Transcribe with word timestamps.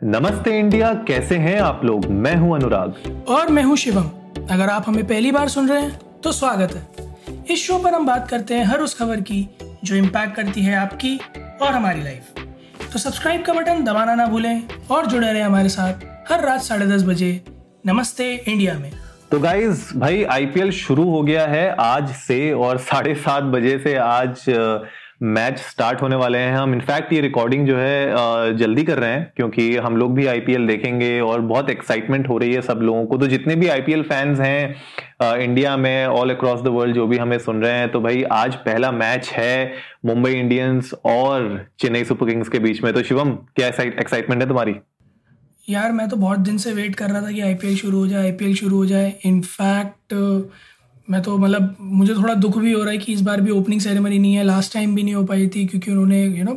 नमस्ते 0.00 0.58
इंडिया 0.58 0.92
कैसे 1.08 1.36
हैं 1.36 1.60
आप 1.60 1.80
लोग? 1.84 2.06
मैं 2.06 2.34
हूँ 2.36 2.54
अनुराग। 2.54 3.26
और 3.28 3.48
मैं 3.48 3.62
हूँ 3.62 3.76
शिवम। 3.76 4.08
अगर 4.50 4.68
आप 4.70 4.84
हमें 4.86 5.06
पहली 5.06 5.30
बार 5.32 5.48
सुन 5.48 5.68
रहे 5.68 5.82
हैं 5.82 6.20
तो 6.22 6.32
स्वागत 6.32 6.74
है। 6.74 7.44
इस 7.50 7.66
शो 7.66 7.78
पर 7.78 7.94
हम 7.94 8.06
बात 8.06 8.28
करते 8.28 8.54
हैं 8.54 8.64
हर 8.64 8.80
उस 8.80 8.94
खबर 8.98 9.20
की 9.20 9.48
जो 9.84 9.96
इम्पैक्ट 9.96 10.34
करती 10.36 10.62
है 10.62 10.74
आपकी 10.76 11.16
और 11.62 11.72
हमारी 11.72 12.02
लाइफ 12.02 12.42
तो 12.92 12.98
सब्सक्राइब 12.98 13.44
का 13.44 13.52
बटन 13.52 13.82
दबाना 13.84 14.14
ना 14.14 14.26
भूलें 14.26 14.62
और 14.90 15.06
जुड़े 15.06 15.32
रहें 15.32 15.42
हमारे 15.42 15.68
साथ 15.68 16.04
हर 16.28 16.44
रात 16.46 16.60
साढ़े 16.62 16.86
दस 16.86 17.04
बजे 17.04 17.40
नमस्ते 17.86 18.32
इंडिया 18.34 18.78
में। 18.78 18.90
तो 19.30 19.40
गाइज़ 19.40 19.98
भाई 19.98 20.22
आईपीएल 20.24 20.70
शुरू 20.74 21.10
हो 21.10 21.22
गया 21.22 21.46
है 21.46 21.68
आज 21.80 22.14
से 22.18 22.52
और 22.52 22.78
साढ़े 22.84 23.14
सात 23.16 23.44
बजे 23.54 23.78
से 23.78 23.96
आज 23.96 24.44
मैच 25.20 25.58
स्टार्ट 25.58 26.02
होने 26.02 26.16
वाले 26.16 26.38
हैं 26.38 26.56
हम। 26.56 26.72
इनफैक्ट 26.74 27.12
ये 27.12 27.20
रिकॉर्डिंग 27.20 27.66
जो 27.66 27.76
है 27.76 28.56
जल्दी 28.56 28.82
कर 28.84 28.98
रहे 28.98 29.10
हैं, 29.10 29.32
क्योंकि 29.36 29.76
हम 29.76 29.96
लोग 29.96 30.14
भी 30.14 30.26
आईपीएल 30.26 30.66
देखेंगे 30.66 31.18
और 31.20 31.40
बहुत 31.42 31.70
एक्साइटमेंट 31.70 32.28
हो 32.28 32.38
रही 32.38 32.52
है 32.52 32.62
सब 32.62 32.80
लोगों 32.82 33.04
को। 33.06 33.18
तो 33.18 33.26
जितने 33.26 33.56
भी 33.56 33.68
आईपीएल 33.68 34.02
फैंस 34.02 34.40
हैं 34.40 35.38
इंडिया 35.38 35.76
में 35.76 36.06
ऑल 36.06 36.30
अक्रॉस 36.30 36.60
द 36.62 36.68
वर्ल्ड 36.68 36.94
जो 36.94 37.06
भी 37.06 37.18
हमें 37.18 37.38
सुन 37.38 37.62
रहे 37.62 37.72
हैं 37.72 37.90
तो 37.92 38.00
भाई 38.00 38.22
आज 38.32 38.54
पहला 38.56 38.90
मैच 38.92 39.30
है 39.30 39.72
मुंबई 40.06 40.32
इंडियंस 40.32 40.92
और 41.06 41.64
चेन्नई 41.80 42.04
सुपर 42.04 42.30
किंग्स 42.30 42.48
के 42.48 42.58
बीच 42.58 42.82
में। 42.82 42.92
तो 42.94 43.02
शिवम, 43.02 43.30
क्या 43.56 43.68
एक्साइटमेंट 43.68 44.42
है 44.42 44.48
तुम्हारी? 44.48 44.74
यार, 45.64 45.92
मैं 45.92 46.08
तो 46.08 46.16
बहुत 46.16 46.38
दिन 46.38 46.58
से 46.58 46.72
वेट 46.72 46.94
कर 46.94 47.10
रहा 47.10 47.20
था 47.22 47.30
कि 47.30 47.40
आईपीएल 47.40 47.76
शुरू 47.76 47.98
हो 47.98 48.06
जाए 48.06 48.22
आईपीएल 48.22 48.54
शुरू 48.54 48.76
हो 48.76 48.86
जाए। 48.86 49.12
इनफैक्ट 49.24 50.14
मैं 51.10 51.20
तो 51.22 51.36
मतलब 51.38 51.76
मुझे 51.80 52.14
थोड़ा 52.14 52.34
दुख 52.34 52.58
भी 52.58 52.72
हो 52.72 52.82
रहा 52.82 52.92
है 52.92 52.98
कि 52.98 53.12
इस 53.12 53.20
बार 53.20 53.40
भी 53.40 53.50
ओपनिंग 53.50 53.80
सेरेमनी 53.80 54.18
नहीं 54.18 54.34
है 54.34 54.44
लास्ट 54.44 54.72
टाइम 54.72 54.94
भी 54.94 55.02
नहीं 55.02 55.14
हो 55.14 55.22
पाई 55.24 55.46
थी 55.48 55.64
क्योंकि 55.66 55.90
उन्होंने 55.90 56.24
यू 56.24 56.44
नो 56.44 56.56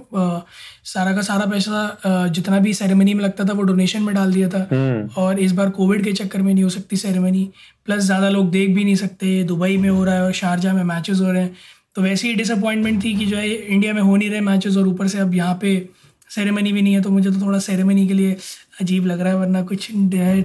सारा 0.85 1.13
का 1.16 1.21
सारा 1.21 1.45
पैसा 1.45 2.27
जितना 2.30 2.59
भी 2.59 2.73
सेरेमनी 2.73 3.13
में 3.13 3.23
लगता 3.23 3.45
था 3.45 3.54
वो 3.54 3.63
डोनेशन 3.63 4.04
में 4.04 4.13
डाल 4.16 4.34
दिया 4.34 4.49
था। 4.49 4.67
हम्म। 4.71 5.21
और 5.21 5.40
इस 5.40 5.52
बार 5.52 5.70
कोविड 5.71 6.04
के 6.04 6.13
चक्कर 6.13 6.41
में 6.41 6.54
नहीं 6.54 6.63
हो 6.63 6.70
सकती 6.70 6.98
सेरेमनी 6.98 7.49
प्लस 7.85 8.04
ज़्यादा 8.04 8.29
लोग 8.29 8.49
देख 8.51 8.76
भी 8.76 8.84
नहीं 8.84 8.96
सकते 8.96 9.43
दुबई 9.43 9.77
में 9.77 9.90
हो 9.90 10.04
रहा 10.04 10.15
है 10.15 10.23
और 10.23 10.32
शारजा 10.34 10.73
में 10.73 10.84
मैचेस 10.85 11.20
हो 11.20 11.32
रहे 11.32 11.43
हैं। 11.43 11.55
तो 11.95 12.01
वैसे 12.01 12.27
ही 12.27 12.34
डिसअपॉइंटमेंट 12.35 13.04
थी 13.04 13.13
कि 13.16 13.26
जो 13.26 13.38
है 13.38 13.49
इंडिया 13.49 13.93
में 13.93 14.01
हो 14.01 14.16
नहीं 14.16 14.29
रहे 14.29 14.41
मैचेस 14.41 14.77
और 14.77 14.88
ऊपर 14.88 15.07
से 15.07 15.20
अब 15.20 15.34
यहाँ 15.35 15.57
पे 15.62 15.77
सेरेमनी 16.29 16.71
भी 16.73 16.82
नहीं 16.82 16.93
है 16.93 17.01
तो 17.01 17.10
मुझे 17.10 17.29
तो 17.32 17.41
थोड़ा 17.41 17.60
सेरेमनी 17.60 18.07
के 18.07 18.13
लिए 18.13 18.35
अजीब 18.82 19.05
लग 19.05 19.22
रहा 19.22 19.34
है 19.34 19.40
वरना 19.40 19.62
कुछ 19.63 19.90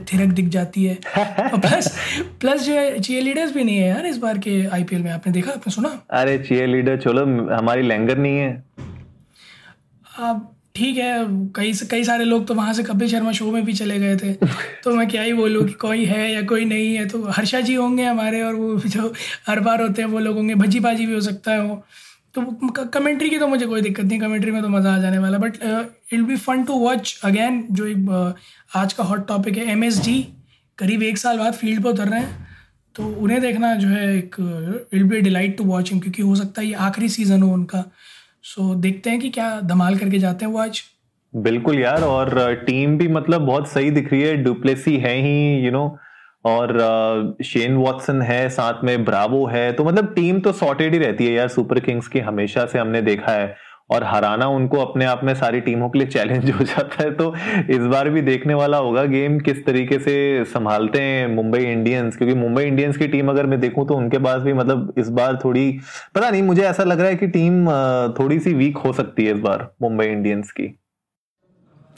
थिरक 0.07 0.33
दिख 0.35 0.49
जाती 0.49 0.85
है। 0.85 0.95
और 0.95 1.59
प्लस 1.61 1.93
प्लस 2.41 2.63
जो 2.63 2.73
है 2.73 3.01
चीयर 3.01 3.23
लीडर्स 3.23 3.53
भी 3.55 3.65
नहीं 3.65 3.77
है 3.77 3.89
यार 3.89 4.07
इस 4.07 4.19
बार 4.19 4.39
के 4.39 4.65
आईपीएल 4.69 5.03
में 5.03 5.11
आपने 5.13 5.33
देखा 5.33 5.53
आपने 5.53 5.73
सुना? 5.73 5.89
अरे 6.13 6.39
चीयर 6.39 6.69
लीडर 6.69 6.97
चलो 7.01 7.25
हमारी 7.55 7.83
लैंगर 7.83 8.19
नहीं 8.19 8.39
है। 8.39 8.53
अब 10.21 10.51
ठीक 10.75 10.97
है 10.99 11.25
कई 11.57 11.73
कई 11.91 12.05
सारे 12.05 12.25
लोग 12.25 12.47
तो 12.47 12.55
वहाँ 12.55 12.73
से 12.75 12.83
कपिल 12.83 13.09
शर्मा 13.09 13.33
शो 13.33 13.51
में 13.53 13.65
भी 13.65 13.73
चले 13.73 13.99
गए 13.99 14.17
थे। 14.17 14.33
तो 14.85 14.95
मैं 14.95 15.07
क्या 15.09 15.23
ही 15.23 15.33
बोलूँ 15.33 15.65
कि 15.65 15.73
कोई 15.81 16.05
है 16.05 16.31
या 16.33 16.43
कोई 16.45 16.65
नहीं 16.65 16.95
है 16.95 17.07
तो 17.09 17.23
हर्षा 17.29 17.61
जी 17.61 17.75
होंगे 17.75 18.05
हमारे 18.05 18.43
और 18.43 18.55
वो 18.55 18.77
जो 18.87 19.13
हर 19.49 19.61
बार 19.61 19.83
होते 19.83 20.03
हैं 20.03 20.09
वो 20.09 20.19
लोग 20.19 20.37
होंगे 20.37 20.55
भज्जी 20.57 20.81
बाजी 20.81 21.07
भी 21.07 21.15
हो 21.15 21.21
सकता 21.21 21.53
है 21.53 21.63
वो। 21.63 21.85
तो 22.35 22.41
कमेंट्री 22.85 23.31
की 23.31 23.39
तो 23.39 23.47
मुझे 23.47 23.67
कोई 23.67 23.81
दिक्कत 23.81 24.05
नहीं 24.05 24.19
कमेंट्री 24.21 24.51
में 24.51 24.63
तो 24.63 24.69
मज़ा 24.69 24.95
आ 24.95 24.99
जाने 24.99 25.19
वाला 25.19 25.39
but 25.39 25.57
it 26.13 26.21
be 26.21 26.37
fun 26.37 26.65
to 26.65 26.73
watch 26.73 27.21
again 27.25 27.67
जो 27.71 27.87
एक 27.87 27.97
uh, 27.97 28.77
आज 28.77 28.93
का 28.93 29.05
हॉट 29.05 29.29
टॉपिक 29.29 29.57
है 29.57 29.71
एम 29.73 29.91
करीब 30.79 31.03
एक 31.03 31.19
साल 31.19 31.39
बाद 31.39 31.53
फ़ील्ड 31.53 31.83
पर 31.83 31.91
उतर 31.91 32.09
रहे 32.09 32.21
हैं 32.21 32.47
तो 32.95 33.07
उन्हें 33.07 33.41
देखना 33.41 33.75
जो 33.75 33.89
है 33.89 34.17
एक 34.19 34.37
it 34.95 35.03
be 35.03 35.21
delight 35.21 35.57
to 35.59 35.65
watch 35.65 35.89
क्योंकि 35.89 36.23
हो 36.23 36.35
सकता 36.37 36.63
है 36.63 36.69
ये 36.69 36.75
आखिरी 36.75 37.09
सीज़न 37.09 37.43
हो 37.43 37.53
उनका। 37.53 37.85
सो 38.43 38.75
so, 38.75 38.81
देखते 38.81 39.11
हैं 39.11 39.21
कि 39.21 39.31
क्या 39.31 39.61
धमाल 39.61 39.99
करके 39.99 40.19
जाते 40.19 40.45
हैं 40.45 40.53
वो 40.53 40.59
आज। 40.59 40.83
बिल्कुल 41.37 41.79
यार 41.79 42.03
और 42.03 42.55
टीम 42.55 42.93
uh, 42.93 42.99
भी 42.99 43.09
मतलब 43.09 43.41
बहुत 43.41 43.69
सही 43.69 43.91
दिख 43.91 44.13
रही 44.13 44.23
है 44.23 44.37
डुप्लेसी 44.37 44.97
है 44.97 45.15
ही 45.17 45.57
यू 45.57 45.63
you 45.63 45.73
नो 45.73 45.85
know, 45.87 46.04
और 46.45 47.37
शेन 47.45 47.77
वॉटसन 47.77 48.23
है, 48.23 48.49
साथ 48.49 48.85
में 48.85 49.05
ब्रावो 49.05 49.45
है 49.47 49.71
तो 49.73 49.85
मतलब 49.85 50.13
टीम 50.15 50.41
तो 50.41 50.53
सॉर्टेड 50.55 50.93
ही 50.93 50.99
रहती 50.99 51.27
है 51.27 51.33
यार 51.33 51.49
सुपर 51.49 51.81
किंग्स 51.81 52.09
की 52.09 52.21
हमेशा 52.21 52.67
से 52.67 52.79
हमने 52.79 53.03
देखा 53.03 53.33
है। 53.33 53.55
और 53.91 54.05
हराना 54.05 54.47
उनको 54.49 54.79
अपने 54.79 55.05
आप 55.05 55.21
में 55.25 55.35
सारी 55.35 55.61
टीमों 55.61 55.89
के 55.89 55.99
लिए 55.99 56.09
चैलेंज 56.09 56.51
हो 56.59 56.65
जाता 56.65 57.03
है 57.03 57.11
तो 57.15 57.35
इस 57.71 57.87
बार 57.87 58.09
भी 58.11 58.21
देखने 58.23 58.55
वाला 58.55 58.77
होगा 58.77 59.05
गेम 59.05 59.39
किस 59.41 59.65
तरीके 59.67 59.99
से 59.99 60.45
संभालते 60.45 61.01
हैं 61.01 61.27
मुंबई 61.35 61.59
इंडियंस 61.63 62.17
क्योंकि 62.17 62.35
मुंबई 62.35 62.63
इंडियंस 62.63 62.97
की 62.97 63.09
टीम 63.09 63.31
अगर 63.31 63.47
मैं 63.47 63.61
देखूँ 63.61 63.87
तो 63.89 63.95
उनके 63.95 64.19
पास 64.19 64.43
भी 64.43 64.53
मतलब 64.53 64.95
इस 64.99 65.09
बार 65.11 65.39
थोड़ी, 65.45 65.71
पता 66.15 66.31
नहीं, 66.31 66.43
मुझे 66.43 66.63
ऐसा 66.63 66.85
लग 66.85 67.01
रहा 67.01 67.09
है 67.09 67.17
कि 67.17 67.27
टीम 67.29 67.67
थोड़ी 68.19 68.39
सी 68.41 68.55
वीक 68.55 68.79
हो 68.79 68.93
सकती 68.93 69.25
है 69.27 69.35
इस 69.35 69.41
बार 69.41 69.69
मुंबई 69.83 70.07
इंडियंस 70.07 70.51
की। 70.51 70.75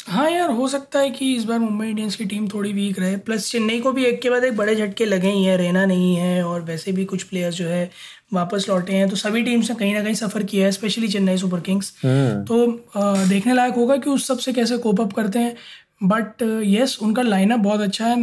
हाँ 0.06 0.30
यार 0.30 0.50
हो 0.50 0.66
सकता 0.68 0.98
है 0.98 1.10
कि 1.10 1.32
इस 1.36 1.44
बार 1.44 1.58
मुंबई 1.58 1.86
इंडियंस 1.88 2.16
की 2.16 2.24
टीम 2.24 2.46
थोड़ी 2.48 2.72
वीक 2.72 2.98
रहे। 2.98 3.16
प्लस 3.26 3.50
चेन्नई 3.50 3.78
को 3.80 3.92
भी 3.92 4.04
एक 4.04 4.20
के 4.22 4.30
बाद 4.30 4.44
एक 4.44 4.56
बड़े 4.56 4.74
झटके 4.74 5.04
लगे 5.04 5.30
ही 5.30 5.44
हैं 5.44 5.56
रहना 5.58 5.84
नहीं 5.86 6.14
है 6.16 6.42
और 6.44 6.60
वैसे 6.62 6.92
भी 6.92 7.04
कुछ 7.04 7.22
प्लेयर्स 7.22 7.54
जो 7.54 7.66
है 7.68 7.90
वापस 8.32 8.66
लौटे 8.68 8.92
हैं। 8.92 9.08
तो 9.08 9.16
सभी 9.16 9.42
टीम्स 9.42 9.70
ने 9.70 9.76
कहीं 9.76 9.94
ना 9.94 10.02
कहीं 10.02 10.14
सफ़र 10.14 10.42
किया 10.42 10.64
है 10.66 10.72
स्पेशली 10.72 11.08
चेन्नई 11.08 11.36
सुपर 11.36 11.60
किंग्स 11.60 11.92
तो 12.04 12.84
आ, 12.96 13.24
देखने 13.24 13.54
लायक 13.54 13.74
होगा 13.74 13.96
कि 13.96 14.10
उस 14.10 14.26
सबसे 14.26 14.52
कैसे 14.52 14.78
कोप 14.78 15.00
अप 15.00 15.12
करते 15.12 15.38
हैं। 15.38 15.56
बट 16.02 16.42
यस 16.64 16.98
उनका 17.02 17.22
लाइनअप 17.22 17.60
बहुत 17.60 17.80
अच्छा 17.80 18.06
है। 18.06 18.16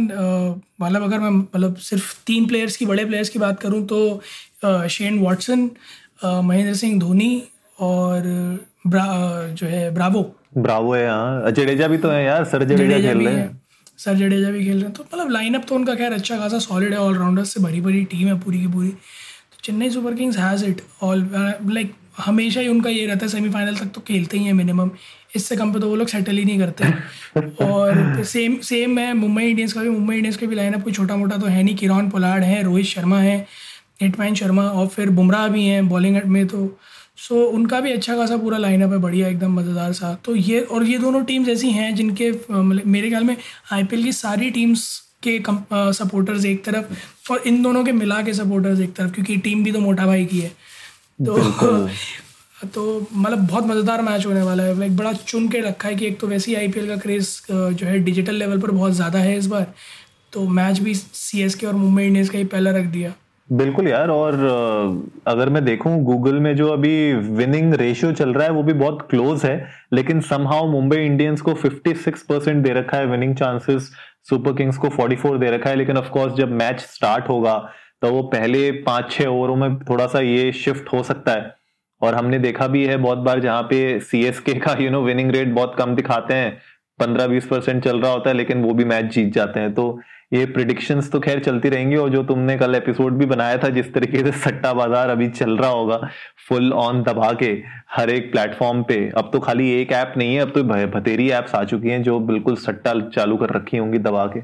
मतलब 0.80 1.02
अगर 1.02 1.18
मैं 1.18 1.30
मतलब 1.30 1.76
सिर्फ़ 1.76 2.14
तीन 2.26 2.46
प्लेयर्स 2.46 2.76
की 2.76 2.86
बड़े 2.86 3.04
प्लेयर्स 3.04 3.28
की 3.28 3.38
बात 3.38 3.60
करूँ 3.60 3.84
तो 3.86 4.88
शेन 4.88 5.18
वॉटसन 5.18 5.70
महेंद्र 6.24 6.74
सिंह 6.74 6.98
धोनी 7.00 7.42
और 7.80 8.22
जो 8.86 9.66
है 9.66 9.90
ब्रावो 9.94 10.22
ब्रावो 10.56 10.92
है 10.94 11.08
हाँ 11.08 11.50
जडेजा 11.50 11.88
भी 11.88 11.98
तो 11.98 12.10
है 12.10 12.24
यार 12.24 12.44
सर 12.44 12.64
जडेजा 12.64 12.98
खेल 12.98 13.26
रहे 13.26 13.34
हैं। 13.34 13.60
सर 13.98 14.14
जडेजा 14.14 14.50
भी 14.50 14.64
खेल 14.64 14.74
रहे 14.74 14.84
हैं। 14.84 14.92
तो 14.92 15.04
मतलब 15.04 15.30
लाइनअप 15.30 15.64
तो 15.68 15.74
उनका 15.74 15.94
खैर 15.94 16.12
अच्छा 16.12 16.38
खासा 16.38 16.58
सॉलिड 16.58 16.92
है 16.92 16.98
ऑलराउंडर 16.98 17.44
से 17.44 17.60
भरी 17.60 17.80
भरी 17.80 18.04
टीम 18.04 18.28
है 18.28 18.38
पूरी 18.40 18.60
की 18.60 18.66
पूरी। 18.68 18.88
तो 18.88 19.58
Chennai 19.64 19.90
Super 19.90 20.14
Kings 20.14 20.38
has 20.38 20.64
it 20.64 20.80
all 21.02 21.28
like 21.70 21.92
हमेशा 22.18 22.60
ही 22.60 22.68
उनका 22.68 22.90
ये 22.90 23.06
रहता 23.06 23.26
है 23.26 23.30
सेमीफाइनल 23.30 23.76
तक 23.76 23.90
तो 23.94 24.00
खेलते 24.00 24.38
ही 24.38 24.44
हैं 24.44 24.52
मिनिमम 24.52 24.90
इससे 25.36 25.56
कम 25.56 25.72
पे 25.72 25.80
तो 25.80 25.88
वो 25.88 25.96
लोग 25.96 26.08
सेटल 26.08 26.36
ही 26.36 26.44
नहीं 26.44 26.58
करते। 26.58 27.64
और 27.64 28.22
सेम 28.24 28.56
सेम 28.62 28.98
है 28.98 29.12
मुंबई 29.14 29.44
इंडियंस 29.44 29.72
का 29.72 29.80
भी। 29.82 29.88
मुंबई 29.88 30.16
इंडियंस 30.16 30.36
का 30.36 30.46
भी 30.46 30.56
लाइनअप 30.56 30.84
कोई 30.84 30.92
छोटा 30.92 31.16
मोटा 31.16 31.36
तो 31.36 31.46
है 31.46 31.62
नहीं। 31.62 31.76
किरण 31.76 32.10
पोलार्ड 32.10 32.44
है 32.44 32.62
रोहित 32.62 32.86
शर्मा 32.86 33.18
है 33.20 33.36
हिटमैन 34.02 34.34
शर्मा 34.34 34.62
और 34.62 34.86
फिर 34.86 35.10
बुमराह 35.10 35.48
भी 35.48 35.66
हैं 35.66 35.88
बॉलिंग 35.88 36.20
में 36.26 36.46
तो 36.46 36.66
सो 37.18 37.34
so, 37.34 37.52
उनका 37.54 37.80
भी 37.80 37.92
अच्छा 37.92 38.16
खासा 38.16 38.36
पूरा 38.36 38.58
लाइनअप 38.58 38.92
है 38.92 38.98
बढ़िया 38.98 39.28
एकदम 39.28 39.52
मज़ेदार 39.52 39.92
सा। 39.92 40.14
तो 40.24 40.34
ये 40.36 40.60
और 40.60 40.84
ये 40.84 40.98
दोनों 40.98 41.22
टीम्स 41.24 41.48
ऐसी 41.48 41.70
हैं 41.70 41.94
जिनके 41.94 42.30
मेरे 42.86 43.08
ख्याल 43.08 43.24
में 43.24 43.36
आईपीएल 43.72 44.02
की 44.04 44.12
सारी 44.12 44.50
टीम्स 44.50 44.82
के 45.22 45.38
कम 45.38 45.62
आ, 45.72 45.90
सपोर्टर्स 45.92 46.44
एक 46.44 46.64
तरफ़ 46.64 47.32
और 47.32 47.42
इन 47.46 47.62
दोनों 47.62 47.84
के 47.84 47.92
मिला 47.92 48.20
के 48.22 48.34
सपोर्टर्स 48.34 48.80
एक 48.80 48.94
तरफ़ 48.96 49.12
क्योंकि 49.12 49.36
टीम 49.36 49.64
भी 49.64 49.72
तो 49.72 49.80
मोटा 49.80 50.06
भाई 50.06 50.24
की 50.24 50.40
है। 50.40 50.48
तो 51.20 51.88
तो 52.74 53.08
मतलब 53.12 53.46
बहुत 53.46 53.64
मज़ेदार 53.66 54.02
मैच 54.02 54.26
होने 54.26 54.42
वाला 54.42 54.62
है। 54.62 54.86
एक 54.86 54.96
बड़ा 54.96 55.12
चुन 55.12 55.48
के 55.48 55.60
रखा 55.60 55.88
है 55.88 55.94
कि 55.94 56.06
एक 56.06 56.20
तो 56.20 56.26
वैसे 56.26 56.50
ही 56.50 56.56
आईपीएल 56.56 56.88
का 56.88 56.96
क्रेज़ 56.96 57.28
जो 57.50 57.86
है 57.86 57.98
डिजिटल 57.98 58.34
लेवल 58.34 58.60
पर 58.60 58.70
बहुत 58.70 58.92
ज़्यादा 58.92 59.18
है 59.18 59.36
इस 59.38 59.46
बार। 59.46 59.72
तो 60.32 60.46
मैच 60.50 60.78
भी 60.78 60.94
सी 60.94 61.66
और 61.66 61.74
मुंबई 61.74 62.04
इंडियंस 62.04 62.30
का 62.30 62.38
ही 62.38 62.44
पहला 62.44 62.70
रख 62.70 62.84
दिया। 62.84 63.12
बिल्कुल 63.50 63.88
यार, 63.88 64.10
और 64.10 64.34
अगर 65.26 65.48
मैं 65.48 65.64
देखूँ 65.64 65.96
गूगल 66.04 66.38
में 66.40 66.54
जो 66.56 66.68
अभी 66.68 67.12
विनिंग 67.14 67.74
रेशियो 67.74 68.12
चल 68.12 68.32
रहा 68.34 68.44
है, 68.44 68.50
वो 68.50 68.62
भी 68.62 68.72
बहुत 68.72 69.06
क्लोज 69.10 69.44
है, 69.44 69.66
लेकिन 69.92 70.20
समहाउ 70.20 70.70
मुंबई 70.70 70.96
इंडियंस 70.96 71.40
को 71.40 71.52
56 71.54 72.22
परसेंट 72.22 72.62
दे 72.64 72.72
रखा 72.72 72.96
है 72.96 73.06
विनिंग 73.06 73.34
चांसेस 73.36 73.90
सुपर 74.30 74.52
किंग्स 74.52 74.76
को 74.76 74.88
44 74.90 75.38
दे 75.38 75.50
रखा 75.50 75.70
है, 75.70 75.76
लेकिन 75.76 75.96
ऑफ़ 75.96 76.08
कोर्स 76.10 76.34
जब 76.34 76.52
मैच 76.52 76.80
स्टार्ट 76.82 77.28
होगा 77.28 77.56
तो 78.02 78.10
वो 78.12 78.22
पहले 78.28 78.70
पाँच 78.86 79.10
छह 79.12 79.26
ओवरों 79.26 79.56
में 79.56 79.78
थोड़ा 79.80 80.06
सा 80.06 80.20
ये 80.20 80.50
शिफ्ट 80.54 80.92
हो 80.92 81.02
सकता 81.02 81.32
है। 81.32 81.54
और 82.00 82.14
हमने 82.14 82.38
देखा 82.38 82.66
भी 82.66 82.84
है 82.86 82.96
बहुत 82.96 83.18
बार 83.18 83.40
जहाँ 83.40 83.62
पे 83.62 83.98
सी 84.02 84.22
का 84.58 84.76
यू 84.80 84.90
नो 84.90 85.02
विनिंग 85.02 85.30
रेट 85.30 85.52
बहुत 85.54 85.74
कम 85.78 85.94
दिखाते 85.94 86.34
हैं, 86.34 86.56
पंद्रह 86.98 87.26
बीस 87.26 87.46
परसेंट 87.46 87.84
चल 87.84 88.00
रहा 88.00 88.10
होता 88.12 88.30
है, 88.30 88.36
लेकिन 88.36 88.62
वो 88.62 88.74
भी 88.74 88.84
मैच 88.84 89.04
जीत 89.14 89.32
जाते 89.34 89.60
हैं। 89.60 89.72
तो 89.74 90.00
ये 90.34 90.44
प्रिडिक्शंस 90.46 91.10
तो 91.10 91.18
खैर 91.20 91.40
चलती 91.40 91.68
रहेंगी 91.68 91.96
और 91.96 92.08
जो 92.10 92.22
तुमने 92.24 92.56
कल 92.58 92.74
एपिसोड 92.74 93.18
भी 93.18 93.26
बनाया 93.26 93.58
था 93.58 93.68
जिस 93.70 93.92
तरीके 93.94 94.22
से 94.22 94.32
सट्टा 94.40 94.72
बाज़ार 94.72 95.10
अभी 95.10 95.28
चल 95.30 95.56
रहा 95.58 95.70
होगा 95.70 95.98
फुल 96.48 96.72
ऑन 96.74 97.02
दबा 97.02 97.32
के 97.32 97.50
हर 97.90 98.10
एक 98.10 98.30
प्लेटफॉर्म 98.32 98.82
पे। 98.82 98.96
अब 99.16 99.30
तो 99.32 99.40
खाली 99.40 99.70
एक 99.72 99.92
ऐप 99.92 100.14
नहीं 100.18 100.34
है 100.34 100.40
अब 100.40 100.50
तो 100.50 100.62
भतेरी 100.90 101.28
ऐप्स 101.32 101.54
आ 101.54 101.62
चुकी 101.64 101.88
हैं 101.88 102.02
जो 102.02 102.18
बिल्कुल 102.22 102.56
सट्टा 102.58 102.94
चालू 103.10 103.36
कर 103.36 103.50
रखी 103.50 103.76
होंगी 103.76 103.98
दबा 104.00 104.26
के। 104.26 104.40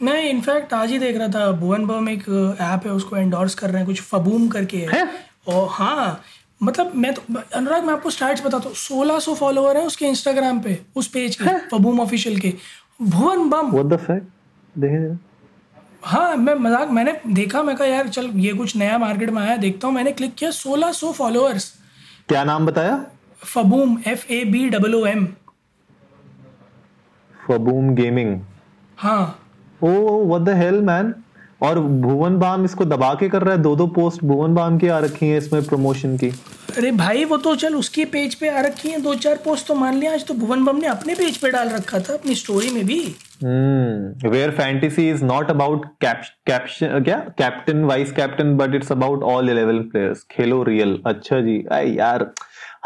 मैं 0.00 0.22
इनफैक्ट 0.22 0.74
आज 0.74 0.90
ही 0.90 0.98
देख 0.98 1.16
रहा 1.16 1.28
था 1.28 1.50
भुवन 1.60 1.86
बम 1.86 2.08
एक 2.08 2.28
ऐप 2.60 2.86
है 2.86 2.92
उसको 2.92 3.16
एंडोर्स 3.16 3.54
कर 3.54 3.70
रहे 3.70 3.76
हैं 3.76 3.86
कुछ 3.86 4.02
फबूम 4.02 4.48
करके। 4.48 4.86
है? 4.92 5.06
और 5.48 5.68
हाँ 5.70 6.20
मतलब 6.62 6.92
मैं 6.96 7.12
तो 7.14 7.22
अनुराग 7.56 7.84
मैं 7.84 7.92
आपको 7.94 8.10
स्टार्ट 8.10 8.42
बताता 8.44 8.68
हूँ 8.68 8.76
सोलह 8.76 9.18
सौ 9.18 9.34
फॉलोअर 9.34 9.76
है 9.76 9.84
उसके 9.86 10.06
इंस्टाग्राम 10.06 10.60
पे 10.60 10.78
उस 10.96 11.08
पेज 11.08 11.36
के 11.36 11.58
फबूम 11.70 12.00
ऑफिशियल 12.00 12.38
के। 12.40 12.52
भुवन 13.00 13.48
बम? 13.50 13.70
देखे 14.74 15.16
हाँ? 16.02 16.36
मैं 16.36 16.54
मज़ाक 16.56 16.90
मैंने 16.90 17.12
देखा 17.28 17.62
मैं 17.62 17.76
कहा 17.76 17.86
यार 17.86 18.08
चल 18.08 18.26
ये 18.36 18.52
कुछ 18.54 18.76
नया 18.76 18.98
मार्केट 18.98 19.30
में 19.30 19.42
आया 19.42 19.56
देखता 19.58 19.88
हूँ 19.88 19.94
मैंने 19.94 20.12
क्लिक 20.12 20.34
किया 20.34 20.50
सोलह 20.52 20.92
सौ 20.92 21.12
फॉलोअर्स 21.12 21.72
क्या 22.28 22.44
नाम 22.44 22.66
बताया? 22.66 23.04
Faboom 23.44 23.98
F 24.06 24.26
A 24.32 24.44
B 24.44 24.68
double 24.68 24.94
O 24.94 25.04
M 25.06 25.26
Faboom 27.34 27.94
gaming 27.94 28.40
हाँ। 28.98 29.38
Oh 29.82 29.90
what 30.26 30.42
the 30.42 30.56
hell 30.56 30.80
man 30.82 31.14
और 31.62 31.78
भुवन 31.80 32.36
बाम 32.38 32.64
इसको 32.64 32.84
दबा 32.84 33.12
के 33.14 33.28
कर 33.28 33.42
रहा 33.42 33.54
है 33.54 33.62
दो 33.62 33.74
दो 33.76 33.86
पोस्ट 33.94 34.24
भुवन 34.24 34.54
बाम 34.54 34.78
की 34.78 34.88
आ 34.88 34.98
रखी 35.00 35.26
है 35.26 35.38
इसमें 35.38 35.62
प्रमोशन 35.66 36.16
की। 36.16 36.28
अरे 36.76 36.90
भाई 36.94 37.24
वो 37.24 37.36
तो 37.36 37.54
चल 37.56 37.74
उसके 37.74 38.04
पेज 38.12 38.34
पे 38.34 38.48
आ 38.48 38.60
रखी 38.60 38.90
है 38.90 39.00
दो 39.02 39.14
चार 39.16 39.36
पोस्ट 39.44 39.66
तो 39.68 39.74
मान 39.74 39.94
लिया 39.94 40.12
आज 40.12 40.26
तो 40.26 40.34
भुवन 40.34 40.64
बाम 40.64 40.76
ने 40.76 40.86
अपने 40.88 41.14
पेज 41.14 41.36
पे 41.36 41.50
डाल 41.50 41.68
रखा 41.68 42.00
था 42.00 42.14
अपनी 42.14 42.34
स्टोरी 42.34 42.70
में 42.70 42.84
भी। 42.86 43.00
Where 43.42 44.50
fantasy 44.50 45.08
is 45.10 45.24
not 45.24 45.50
about 45.50 45.86
caption 46.00 47.02
क्या 47.04 47.18
captain 47.38 47.84
vice 47.84 48.12
captain 48.12 48.56
but 48.56 48.74
it's 48.74 48.92
about 48.92 49.22
all 49.26 49.50
eleven 49.50 49.82
players 49.88 50.26
Khelo 50.30 50.62
real 50.62 50.98
अच्छा 51.06 51.40
जी 51.40 51.62
आई 51.72 51.92
यार 51.92 52.30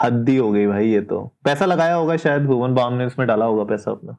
हद्दी 0.02 0.36
हो 0.36 0.50
गई 0.52 0.66
भाई 0.66 0.88
ये 0.88 1.00
तो 1.04 1.20
पैसा 1.44 1.66
लगाया 1.66 1.94
होगा 1.94 2.16
शायद 2.18 2.46
भुवन 2.46 2.74
बाम 2.74 2.94
ने 2.94 3.06
इसमें 3.06 3.26
डाला 3.28 3.44
होगा 3.44 3.64
पैसा 3.64 3.90
अपना 3.90 4.16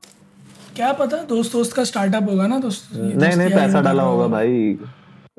क्या 0.75 0.91
पता 0.93 1.17
दोस्त 1.29 1.51
दोस्त 1.51 1.75
का 1.75 1.83
स्टार्टअप 1.83 2.29
होगा 2.29 2.47
ना 2.47 2.59
दोस्त 2.59 2.89
नहीं 2.93 3.35
नहीं 3.35 3.49
पैसा 3.49 3.81
डाला 3.81 4.03
होगा 4.03 4.27
भाई 4.27 4.77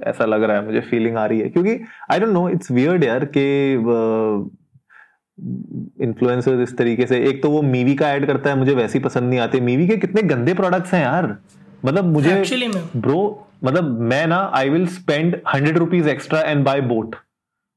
ऐसा 0.03 0.25
लग 0.25 0.43
रहा 0.43 0.57
है 0.57 0.65
मुझे 0.67 0.81
फीलिंग 0.81 1.17
आ 1.17 1.25
रही 1.27 1.41
है 1.41 1.49
क्योंकि 1.49 1.79
I 2.13 2.21
don't 2.21 2.33
know 2.33 2.49
it's 2.49 2.71
weird 2.71 3.05
यार 3.05 3.25
के 3.37 3.47
इन्फ्लुएंसर्स 5.39 6.61
इस 6.61 6.77
तरीके 6.79 7.07
से। 7.07 7.19
एक 7.29 7.43
तो 7.43 7.51
वो 7.51 7.63
मीवी 7.63 7.95
का 7.95 8.11
ऐड 8.11 8.27
करता 8.27 8.51
है 8.51 8.57
मुझे 8.57 8.75
वैसे 8.75 8.99
ही 8.99 9.05
पसंद 9.05 9.29
नहीं 9.31 9.41
आते। 9.41 9.61
मीवी 9.63 9.89
के 9.89 9.97
कितने 9.97 10.23
गंदे 10.25 10.55
प्रोडक्ट्स 10.55 10.95
हैं 10.95 11.03
यार। 11.03 11.37
मतलब 11.85 12.05
मुझे 12.05 12.43
ब्रो 12.97 13.49
मतलब 13.65 14.01
मैं 14.03 14.27
ना 14.27 14.39
I 14.55 14.69
will 14.69 14.87
spend 14.87 15.37
hundred 15.55 15.79
rupees 15.79 16.09
extra 16.09 16.41
and 16.41 16.65
buy 16.65 16.81
boAt 16.83 17.17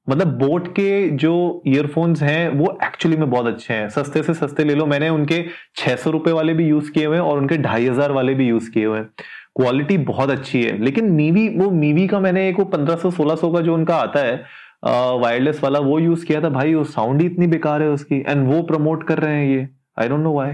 मतलब 0.07 0.27
बोट 0.39 0.67
के 0.67 1.09
जो 1.11 1.63
ईयरफोन्स 1.67 2.21
हैं 2.23 2.49
वो 2.49 2.77
एक्चुअली 2.83 3.17
में 3.17 3.29
बहुत 3.29 3.47
अच्छे 3.47 3.73
हैं। 3.73 3.89
सस्ते 3.89 4.21
से 4.23 4.33
सस्ते 4.33 4.63
ले 4.63 4.75
लो। 4.75 4.85
मैंने 4.85 5.09
उनके 5.09 5.43
छह 5.75 5.95
सौ 5.95 6.11
रुपए 6.11 6.31
वाले 6.31 6.53
भी 6.53 6.67
यूज़ 6.67 6.91
किए 6.91 7.05
हुए 7.05 7.17
हैं 7.17 7.23
और 7.23 7.37
उनके 7.37 7.57
ढाई 7.57 7.87
हज़ार 7.87 8.11
वाले 8.11 8.33
भी 8.33 8.47
यूज़ 8.47 8.69
किए 8.71 8.85
हुए 8.85 8.99
हैं। 8.99 9.09
क्वालिटी 9.55 9.97
बहुत 9.97 10.29
अच्छी 10.29 10.63
है। 10.63 10.77
लेकिन 10.83 11.11
मीवी 11.11 11.47
वो 11.49 11.69
मीवी 11.71 12.07
का 12.07 12.19
मैंने 12.19 12.47
एक 12.49 12.59
वो 12.59 12.65
पंद्रह 12.67 12.95
सौ 12.95 13.11
सोलह 13.11 13.35
सौ 13.35 13.51
का 13.51 13.61
जो 13.61 13.73
उनका 13.73 13.95
आता 13.95 14.19
है 14.19 14.43
वायरलेस 14.83 15.59
वाला 15.63 15.79
वो 15.79 15.99
यूज़ 15.99 16.25
किया 16.25 16.41
था 16.41 16.49
भाई 16.49 16.73
वो 16.73 16.83
साउंड 16.83 17.21
ही 17.21 17.27
इतनी 17.27 17.47
बेकार 17.47 17.81
है 17.81 17.89
उसकी 17.89 18.15
एंड 18.27 18.47
वो 18.47 18.61
प्रमोट 18.63 19.07
कर 19.07 19.19
रहे 19.19 19.35
हैं 19.35 19.57
ये। 19.57 19.67
I 19.99 20.07
don't 20.07 20.19
know 20.19 20.33
why 20.33 20.53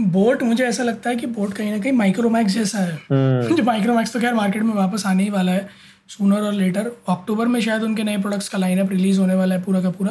boAt 0.00 0.42
मुझे 0.42 0.64
ऐसा 0.64 0.82
लगता 0.82 1.10
है 1.10 1.16
कि 1.16 1.26
बोट 1.26 1.52
कहीं 1.52 1.70
ना 1.70 1.78
कहीं 1.78 1.92
माइक्रोमैक्स 1.92 2.52
जैसा 2.52 2.78
है. 2.78 2.96
जो 3.56 3.62
माइक्रोमैक्स 3.64 4.12
तो 4.12 4.20
खैर 4.20 4.34
मार्केट 4.34 4.62
में 4.62 4.74
वापस 4.74 5.06
आने 5.06 5.22
ही 5.22 5.30
वाला 5.30 5.52
है 5.52 5.68
सूनर 6.08 6.40
और 6.40 6.52
लेटर 6.52 6.90
अक्टूबर 7.08 7.46
में 7.46 7.60
शायद 7.60 7.82
उनके 7.82 8.02
नए 8.04 8.18
प्रोडक्ट्स 8.18 8.48
का 8.48 8.58
लाइनअप 8.58 8.90
रिलीज़ 8.90 9.20
होने 9.20 9.34
वाला 9.34 9.54
है 9.54 9.62
पूरा 9.62 9.80
का 9.82 9.90
पूरा। 9.90 10.10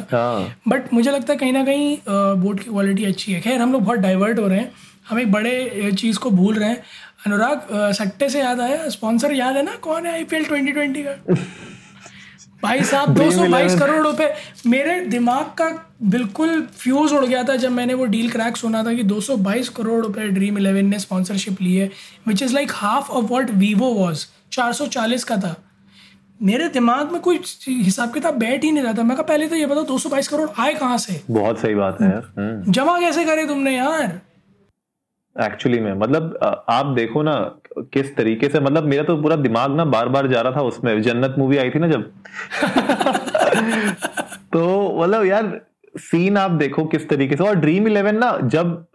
बट 0.68 0.80
हाँ। 0.80 0.88
मुझे 0.94 1.10
लगता 1.10 1.32
है 1.32 1.38
कहीं 1.38 1.52
ना 1.52 1.64
कहीं 1.64 1.98
बोट 2.42 2.60
की 2.60 2.70
क्वालिटी 2.70 3.04
अच्छी 3.04 3.32
है। 3.32 3.40
खैर 3.40 3.60
हम 3.60 3.72
लोग 3.72 3.82
बहुत 3.82 3.98
डाइवर्ट 3.98 4.38
हो 4.38 4.46
रहे 4.46 4.58
हैं। 4.58 4.72
हम 5.08 5.20
एक 5.20 5.32
बड़े 5.32 5.90
चीज़ 5.98 6.18
को 6.18 6.30
भूल 6.30 6.54
रहे 6.54 6.68
हैं। 6.68 6.82
अनुराग 7.26 7.66
सट्टे 7.92 8.28
से 8.28 8.40
याद 8.40 8.60
आया? 8.60 8.88
स्पॉन्सर 8.88 9.32
याद 9.32 9.56
है 9.56 9.62
ना? 9.62 9.76
कौन 9.82 10.06
है 10.06 10.12
आईपीएल 10.12 10.44
2020 10.44 11.04
का? 11.06 11.34
भाई 12.62 12.82
साहब 12.84 13.14
दो 13.14 13.30
सौ 13.30 13.46
बाईस 13.48 13.78
करोड़ 13.78 14.02
रुपए। 14.02 14.28
मेरे 14.66 15.00
दिमाग 15.06 15.44
का 15.58 15.68
बिल्कुल 16.02 16.60
फ्यूज 16.78 17.12
उड़ 17.12 17.24
गया 17.24 17.42
था 17.44 17.56
जब 17.56 17.70
मैंने 17.70 17.94
वो 17.94 18.04
डील 18.04 18.30
क्रैक 18.30 18.56
सुना 18.56 18.82
था 18.84 18.94
कि 18.94 19.02
222 19.04 19.68
करोड़ 19.68 20.00
रुपए 20.04 20.28
ड्रीम 20.28 20.58
इलेवन 20.58 20.86
ने 20.86 20.98
स्पॉन्सरशिप 20.98 21.62
ली 21.62 21.74
है 21.76 21.90
which 22.28 22.42
is 22.42 22.54
like 22.54 22.72
half 22.74 23.10
of 23.10 23.24
what 23.24 23.50
Vivo 23.50 23.92
was 23.94 24.26
440 24.52 25.24
का 25.24 25.36
था। 25.36 25.54
मेरे 26.42 26.68
दिमाग 26.68 27.12
में 27.12 27.20
कोई 27.20 27.40
हिसाब 27.68 28.12
किताब 28.12 28.34
बैठ 28.34 28.64
ही 28.64 28.70
नहीं 28.70 28.84
रहा 28.84 28.92
था। 28.92 29.02
मैं 29.02 29.16
कहा 29.16 29.26
पहले 29.26 29.46
तो 29.46 29.56
ये 29.56 29.66
बताओ 29.66 29.84
222 29.84 30.28
करोड़ 30.28 30.48
आए 30.58 30.74
कहाँ 30.74 30.98
से? 30.98 31.20
बहुत 31.30 31.60
सही 31.60 31.74
बात 31.74 32.00
है 32.00 32.08
यार। 32.08 32.32
हम्म। 32.38 32.72
जमा 32.72 32.98
कैसे 33.00 33.24
करे 33.24 33.46
तुमने 33.46 33.76
यार? 33.76 34.20
एक्चुअली 35.36 35.80
में 35.80 35.94
मतलब 35.94 36.38
आप 36.68 36.86
देखो 36.86 37.22
ना 37.22 37.58
किस 37.78 38.16
तरीके 38.16 38.48
से 38.48 38.60
मतलब 38.60 38.84
मेरा 38.84 39.02
तो 39.02 39.22
पूरा 39.22 39.36
दिमाग 39.36 39.76
ना 39.76 39.84
बार 39.84 40.08
बार 40.08 40.26
जा 40.26 40.40
रहा 40.40 40.56
था 40.56 40.62
उसमें। 40.62 41.02
जन्नत 41.02 41.34
मूवी 41.38 41.56
आई 41.56 41.70
थी 41.70 41.78
ना 41.78 41.88
जब। 41.88 42.02
तो 44.52 44.98
मतलब 45.02 45.24
यार 45.24 45.60
सीन 45.98 46.36
आप 46.36 46.50
देखो 46.50 46.84
किस 46.84 47.08
तरीके 47.08 47.36
से। 47.36 47.44
और 47.44 47.54
ड्रीम 47.54 47.88
इलेवन 47.88 48.16
ना 48.16 48.38
जब 48.44 48.86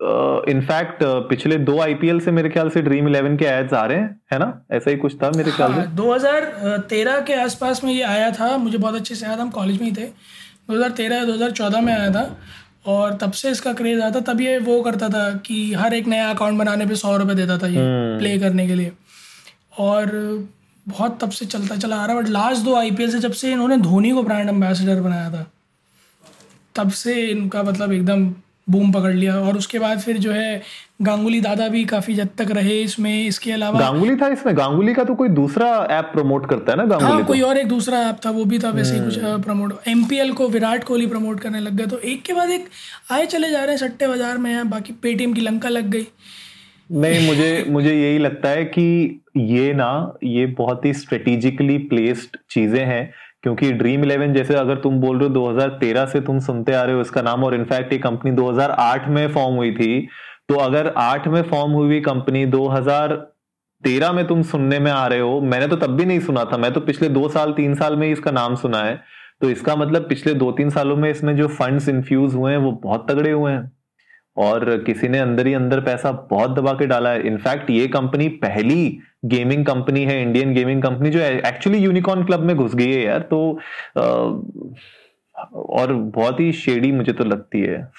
इनफैक्ट 0.50 0.98
पिछले 1.30 1.58
दो 1.58 1.80
आईपीएल 1.80 2.20
से 2.20 2.32
मेरे 2.32 2.50
ख्याल 2.50 2.70
से 2.70 2.82
ड्रीम 2.82 3.08
इलेवन 3.08 3.38
के 3.38 3.46
एड्स 3.46 3.74
आ 3.74 3.86
रहे 3.86 3.98
हैं 3.98 4.22
है 4.34 4.40
ना? 4.40 4.62
ऐसा 4.72 4.92
ही 4.92 4.98
कुछ 4.98 5.16
था 5.24 5.32
मेरे 5.36 5.52
ख्याल 5.52 5.72
हाँ, 5.72 5.84
से 5.84 5.90
2013 5.96 7.22
के 7.22 7.34
आसपास 7.34 7.84
में 7.84 7.94
ये 7.94 8.04
आया 8.04 8.32
था। 8.32 8.58
मुझे 8.58 8.78
बहुत 8.78 8.96
अच्छे 8.96 9.16
से 9.16 9.26
याद 9.26 9.40
हम 9.40 9.50
कॉलेज 9.50 9.82
में 9.82 9.90
ही 9.90 9.96
थे। 9.96 10.08
2013 10.70 11.16
या 11.16 11.26
2014 11.26 11.82
में 11.82 11.94
आया 11.94 12.12
था। 12.12 12.38
और 12.88 13.14
तब 13.18 13.32
से 13.34 13.50
इसका 13.52 13.74
क्रेज 13.74 14.02
आता 14.02 14.20
तब 14.24 14.42
ये 14.42 14.58
वो 14.60 14.82
करता 14.82 15.10
था 15.10 15.30
कि 15.46 15.74
हर 15.74 15.94
एक 15.94 16.08
नया 16.08 16.30
अकाउंट 16.30 16.60
बनाने 16.60 16.86
पे 16.86 16.96
सौ 16.96 17.16
रुपये 17.18 17.36
देता 17.36 17.58
था 17.58 17.68
ये 17.68 17.82
प्ले 18.18 18.32
हम्म। 18.32 18.42
करने 18.42 18.68
के 18.68 18.76
लिए 18.76 18.92
और 19.80 20.12
बहुत 20.86 21.20
तब 21.22 21.30
से 21.32 21.46
चलता 21.46 21.76
चला 21.78 21.96
आ 21.96 22.06
रहा 22.06 22.16
बट 22.16 22.28
लास्ट 22.30 22.64
दो 22.64 22.76
आईपीएल 22.76 23.12
से 23.12 23.20
जब 23.20 23.32
से 23.34 23.52
इन्होंने 23.52 23.78
धोनी 23.80 24.12
को 24.12 24.24
ब्रांड 24.24 24.50
एम्बेसडर 24.50 25.02
बनाया 25.02 25.32
था 25.32 25.46
तब 26.76 26.90
से 26.94 27.22
इनका 27.28 27.64
मतलब 27.64 27.92
एकदम 27.92 28.30
बूम 28.70 28.92
पकड़ 28.92 29.14
लिया 29.14 29.36
और 29.38 29.58
उसके 29.58 29.80
बाद 29.80 30.00
फिर 30.00 30.18
जो 30.18 30.32
है 30.32 30.62
गांगुली 31.02 31.40
दादा 31.42 31.68
भी 31.68 31.84
काफ़ी 31.86 32.14
जद 32.14 32.30
तक 32.38 32.52
रहे 32.52 32.80
इसमें। 32.82 33.28
इसके 33.28 33.52
अलावा 33.52 33.80
गांगुली 33.80 34.16
था 34.16 34.28
इसमें? 34.28 34.56
गांगुली 34.58 34.94
का 34.94 35.04
तो 35.04 35.16
कोई 35.16 35.30
दूसरा 35.32 35.68
ऐप 35.92 36.10
प्रमोट 36.14 36.50
करता 36.50 36.72
है 36.72 36.78
ना 36.78 36.86
गांगुली 36.86 37.12
हाँ 37.12 37.24
कोई 37.26 37.42
और 37.42 37.58
एक 37.58 37.68
दूसरा 37.68 38.00
ऐप 38.10 38.20
था 38.26 38.30
वो 38.30 38.46
भी 38.46 38.60
था 38.60 38.70
वैसे 38.72 38.96
ही 38.96 39.04
कुछ 39.04 39.18
प्रमोट 39.44 39.72
हम्म। 39.72 39.92
एमपीएल 39.92 40.32
को 40.34 40.48
विराट 40.50 40.84
कोहली 40.84 41.08
प्रमोट 41.08 41.40
करने 41.40 41.60
लग 41.60 41.76
गए 41.76 41.86
तो 41.86 42.00
एक 42.00 42.24
के 42.24 42.34
बाद 42.34 42.50
एक 42.50 42.68
आए 43.12 43.26
चले 43.26 43.50
जा 43.52 43.64
रहे 43.64 43.70
हैं 43.70 43.78
सट्टे 43.78 44.08
बाज़ार 44.08 44.38
में 44.38 44.70
बाकी 44.70 44.94
पेटीएम 45.04 45.34
की 45.34 45.42
लंका 45.42 45.70
लग 45.70 45.90
गई। 45.90 46.08
नहीं 46.92 47.26
मुझे 47.28 47.66
मुझे 47.70 47.94
यही 47.94 48.18
लगता 48.18 48.50
है 48.50 48.64
कि 48.66 49.22
ये 49.38 49.74
ना 49.74 50.18
ये 50.24 50.46
बहुत 50.58 50.86
ही 50.86 50.94
स्ट्रेटेजिकली 50.94 51.78
प्लेस्ड 51.88 52.38
चीज़ें 52.50 52.86
हैं। 52.86 53.14
क्योंकि 53.44 53.72
ड्रीम 53.74 54.04
इलेवन 54.04 54.34
जैसे 54.34 54.56
अगर 54.56 54.78
तुम 54.80 55.00
बोल 55.02 55.20
रहे 55.20 55.28
हो 55.28 55.34
2013 55.36 56.06
से 56.06 56.22
तुम 56.22 56.40
सुनते 56.40 56.74
आ 56.74 56.82
रहे 56.84 56.96
हो 56.96 57.02
इसका 57.02 57.22
नाम, 57.22 57.44
और 57.44 57.56
इनफैक्ट 57.56 57.94
ये 57.94 58.00
कंपनी 58.00 58.32
2008 58.34 59.08
में 59.10 59.28
फॉर्म 59.34 59.56
हुई 59.56 59.72
थी 59.72 60.08
तो 60.50 60.56
अगर 60.58 60.94
8 61.00 61.28
में 61.28 61.42
फॉर्म 61.44 61.72
हुई 61.74 62.00
कंपनी 62.02 62.46
2013 62.48 64.12
में 64.14 64.26
तुम 64.28 64.42
सुनने 64.44 64.80
में 64.80 64.92
आ 64.92 65.06
रहे 65.08 65.20
हो, 65.20 65.40
मैंने 65.42 65.68
तो 65.68 65.76
तब 65.78 65.96
भी 65.98 66.06
नहीं 66.06 66.20
सुना 66.22 66.44
था, 66.46 66.58
मैं 66.58 66.72
तो 66.74 66.82
पिछले 66.82 67.10
दो 67.10 67.28
साल, 67.30 67.54
तीन 67.54 67.76
साल 67.76 67.96
में 67.96 68.10
इसका 68.10 68.32
नाम 68.32 68.56
सुना 68.58 68.78
है। 68.80 69.00
तो 69.42 69.50
इसका 69.50 69.76
मतलब 69.76 70.08
पिछले 70.10 70.34
दो 70.34 70.52
तीन 70.52 70.70
सालों 70.70 70.96
में 70.98 71.10
इसमें 71.10 71.36
जो 71.36 71.48
फंड्स 71.50 71.90
इन्फ्यूज 71.90 72.36
हुए 72.36 72.52
हैं, 72.52 72.58
वो 72.58 72.72
बहुत 72.84 73.10
तगड़े 73.10 73.32
हुए 73.32 73.52
हैं। 73.52 73.72
और 74.38 74.84
किसी 74.86 75.08
ने 75.08 75.20
अंदर 75.20 75.48
ही 75.48 75.54
अंदर 75.54 75.80
पैसा 75.82 76.12
बहुत 76.30 76.52
दबा 76.52 76.74
के 76.74 76.86
डाला 76.86 77.10
है। 77.10 77.28
इनफैक्ट 77.28 77.70
ये 77.70 77.88
कंपनी 77.88 78.28
पहली 78.44 79.00
गेमिंग 79.26 79.66
कंपनी 79.66 80.04
है 80.04 80.22
इंडियन 80.22 80.54
गेमिंग 80.54 80.82
कंपनी 80.84 81.10
जो 81.10 81.20
एक्चुअली 81.20 81.80
यूनिकॉर्न 81.80 82.24
क्लब 82.24 82.40
में 82.40 82.56
घुस 82.56 82.76
गई 82.76 82.92
है 82.92 83.04
यार। 83.06 83.20
तो 83.20 83.60
और 85.54 85.94
बहुत 85.94 86.40
ही 86.40 86.52
शेडी 86.54 86.92
मुझे 86.92 87.14
तो 87.14 87.24
लगती 87.24 87.62
है। 87.62 87.92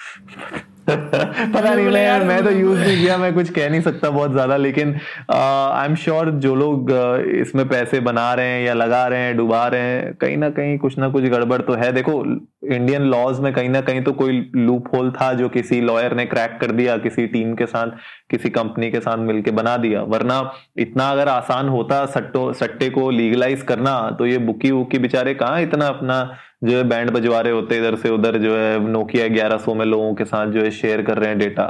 पता 0.89 1.73
नहीं, 1.75 1.85
मैं 1.85 2.03
यार, 2.05 2.23
मैं 2.23 2.43
तो 2.43 2.51
यूज़ 2.51 2.79
नहीं 2.79 2.95
किया, 2.97 3.17
मैं 3.17 3.33
कुछ 3.33 3.49
कह 3.49 3.69
नहीं 3.69 3.81
सकता 3.81 4.09
बहुत 4.09 4.31
ज़्यादा। 4.31 4.55
लेकिन 4.57 4.95
आई 5.31 5.85
एम 5.85 5.95
श्योर 5.95 6.29
जो 6.31 6.53
लोग 6.55 6.91
इसमें 7.35 7.67
पैसे 7.69 7.99
बना 7.99 8.33
रहे 8.33 8.47
हैं 8.47 8.65
या 8.65 8.73
लगा 8.73 9.05
रहे 9.07 9.19
हैं, 9.19 9.35
डुबा 9.37 9.67
रहे 9.67 9.81
हैं, 9.81 10.13
कहीं 10.13 10.37
ना 10.37 10.49
कहीं 10.49 10.77
कुछ 10.77 10.97
ना 10.97 11.09
कुछ 11.09 11.23
गड़बड़ 11.23 11.61
तो 11.61 11.73
है। 11.73 11.91
देखो 11.91 12.23
इंडियन 12.69 13.03
लॉज 13.03 13.39
में 13.39 13.51
कहीं 13.53 13.69
ना 13.69 13.81
कहीं 13.81 14.01
तो 14.03 14.11
कोई 14.13 14.39
लूप 14.55 14.87
होल 14.95 15.11
था 15.11 15.31
जो 15.33 15.49
किसी 15.49 15.79
लॉयर 15.81 16.13
ने 16.15 16.25
क्रैक 16.25 16.57
कर 16.61 16.71
दिया, 16.71 16.97
किसी 16.97 17.25
टीम 17.27 17.53
के 17.55 17.65
साथ, 17.65 17.91
किसी 18.29 18.49
कंपनी 18.49 18.91
के 18.91 18.99
साथ 18.99 19.17
मिलके 19.19 19.51
बना 19.51 19.75
दिया। 19.77 20.01
वरना 20.03 20.39
इतना 20.77 21.09
अगर 21.11 21.27
आसान 21.29 21.69
होता 21.69 22.05
सट्टो, 22.07 22.51
सट्टे 22.53 22.89
को 22.89 23.09
लीगलाइज 23.11 23.61
करना 23.63 23.99
तो 24.19 24.25
ये 24.25 24.37
बुकी 24.39 24.71
वुकी 24.71 24.99
बेचारे 24.99 25.33
कहाँ 25.33 25.61
इतना 25.61 25.87
अपना 25.87 26.23
जो 26.63 26.77
है 26.77 26.83
बैंड 26.83 27.11
बजवा 27.11 27.39
रहे 27.41 27.53
होते, 27.53 27.77
इधर 27.77 27.95
से 27.95 28.09
उधर 28.09 28.37
जो 28.37 28.55
है 28.57 28.79
नोकिया 28.87 29.27
ग्यारह 29.27 29.73
में 29.73 29.85
लोगों 29.85 30.13
के 30.13 30.25
साथ 30.25 30.47
जो 30.47 30.61
है 30.61 30.71
शेयर 30.71 31.01
कर 31.01 31.17
रहे 31.17 31.29
हैं 31.29 31.39
डेटा 31.39 31.63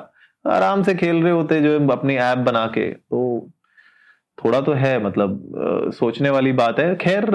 आराम 0.46 0.84
से 0.84 0.94
खेल 0.96 1.22
रहे 1.24 1.32
होते 1.32 1.60
जो 1.62 1.72
है 1.72 1.88
अपनी 1.91 2.15
ऐप 2.15 2.38
बना 2.39 2.65
के। 2.68 2.89
तो 2.89 3.51
थोड़ा 4.39 4.62
तो 4.62 4.74
है 4.74 5.03
मतलब 5.03 5.88
आ, 5.88 5.91
सोचने 5.91 6.29
वाली 6.29 6.51
बात 6.53 6.79
है। 6.79 6.96
खैर 6.96 7.25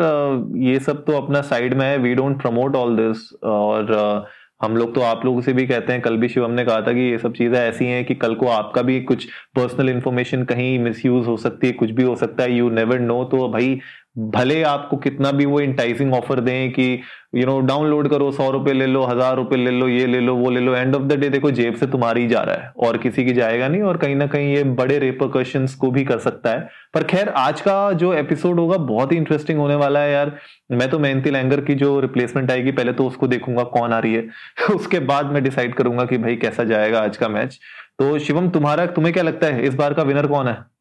ये 0.58 0.78
सब 0.80 1.04
तो 1.04 1.16
अपना 1.16 1.40
साइड 1.42 1.74
में 1.74 1.86
है। 1.86 1.98
We 1.98 2.14
don't 2.14 2.40
promote 2.42 2.76
all 2.76 2.96
this 2.96 3.32
और 3.44 3.92
आ, 3.94 4.24
हम 4.62 4.76
लोग 4.76 4.94
तो 4.94 5.00
आप 5.00 5.24
लोगों 5.24 5.40
से 5.40 5.52
भी 5.52 5.66
कहते 5.66 5.92
हैं 5.92 6.02
कल 6.02 6.16
भी 6.16 6.28
शिवम 6.28 6.50
ने 6.50 6.64
कहा 6.64 6.80
था 6.80 6.92
कि 6.92 7.00
ये 7.00 7.18
सब 7.18 7.32
चीज़ें 7.32 7.58
ऐसी 7.58 7.86
हैं 7.86 8.04
कि 8.04 8.14
कल 8.14 8.34
को 8.34 8.46
आपका 8.48 8.82
भी 8.82 9.00
कुछ 9.00 9.24
पर्सनल 9.56 9.88
इन्फॉर्मेशन 9.88 10.44
कहीं 10.44 10.78
मिसयूज 10.78 11.26
हो 11.26 11.36
सकती 11.36 11.66
है 11.66 11.72
कुछ 11.72 11.90
भी 11.90 12.02
हो 12.02 12.14
सकता 12.16 12.42
है 12.42 12.56
यू 12.56 12.70
नेवर 12.70 13.00
नो 13.00 13.22
तो 13.24 13.48
भाई 13.48 13.78
भले 14.18 14.62
आपको 14.62 14.96
कितना 14.96 15.30
भी 15.32 15.44
वो 15.46 15.60
इंटाइसिंग 15.60 16.14
ऑफ़र 16.14 16.40
दें 16.40 16.72
कि 16.72 17.02
यू 17.34 17.46
नो 17.46 17.60
डाउनलोड 17.60 18.08
करो, 18.08 18.30
सौ 18.32 18.50
रुपए 18.50 18.72
ले 18.72 18.86
लो, 18.86 19.02
हज़ार 19.02 19.36
रुपए 19.36 19.56
ले 19.56 19.70
लो, 19.70 19.88
ये 19.88 20.06
ले 20.06 20.20
लो, 20.20 20.34
वो 20.36 20.50
ले 20.50 20.60
लो 20.60 20.74
एंड 20.74 20.94
ऑफ़ 20.94 21.02
द 21.02 21.12
डे 21.12 21.28
देखो, 21.28 21.50
जेब 21.50 21.74
से 21.74 21.86
तुम्हारी 21.86 22.20
ही 22.20 22.26
जा 22.28 22.40
रहा 22.40 22.56
है, 22.56 22.72
और 22.76 22.96
किसी 22.96 23.24
की 23.24 23.32
जाएगा 23.32 23.68
नहीं, 23.68 23.82
और 23.82 23.96
कहीं 23.96 24.16
ना 24.16 24.26
कहीं 24.26 24.54
ये 24.54 24.62
बड़े 24.64 24.98
रेपोकशन 24.98 25.66
को 25.80 25.90
भी 25.90 26.04
कर 26.04 26.18
सकता 26.18 26.50
है। 26.50 26.68
पर 26.94 27.04
खैर, 27.04 27.28
आज 27.28 27.60
का 27.60 27.92
जो 27.92 28.12
एपिसोड 28.14 28.60
होगा, 28.60 28.76
बहुत 28.76 29.12
ही 29.12 29.16
इंटरेस्टिंग 29.16 29.58
होने 29.58 29.74
वाला 29.74 30.00
है 30.00 30.12
यार। 30.12 30.36
मैं 30.72 30.88
तो 30.90 30.98
मेहनती 30.98 31.30
लैंगर 31.30 31.60
की 31.60 31.74
जो 31.74 31.98
रिप्लेसमेंट 32.00 32.50
आएगी, 32.50 32.72
पहले 32.72 32.92
तो 32.92 33.06
उसको 33.06 33.26
देखूँगा, 33.26 33.62
कौन 33.62 33.92
आ 33.92 33.98
रही 33.98 34.14
है। 34.14 34.26
उसके 34.74 34.98
बाद 35.00 35.32
मैं 35.32 35.42
डिसाइड 35.44 35.74
करूँगा 35.74 36.04
कि 36.04 36.18
भाई 36.18 36.36
कैसा 36.36 36.64
जाएगा 36.64 37.00
आज 37.00 37.16
का 37.16 37.28
मैच 37.28 37.58
तो 37.98 38.18
शिवम, 38.18 38.48
तुम्हारा, 38.50 38.86
तुम्हें 38.86 39.12
क्या 39.14 39.22
लगता 39.22 39.46
है, 39.46 39.66
इस 39.66 39.74
बार 39.74 39.94
का 39.94 40.02
विनर 40.02 40.26
कौन 40.26 40.48
है? 40.48 40.73